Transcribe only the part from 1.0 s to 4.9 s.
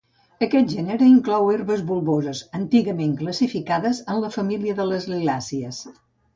inclou herbes bulboses antigament classificades en la família